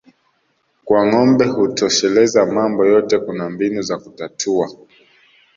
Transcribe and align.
Kwa 0.85 1.01
ngombe 1.07 1.45
hutosheleza 1.45 2.45
mambo 2.45 2.85
yote 2.85 3.19
kuna 3.19 3.49
mbinu 3.49 3.81
za 3.81 3.97
kutatua 3.99 4.69